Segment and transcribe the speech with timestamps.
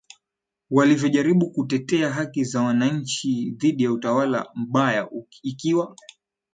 [0.71, 5.09] walivyojaribu kutetea haki za wananchi dhidi ya utawala mbaya
[5.41, 5.95] Ikiwa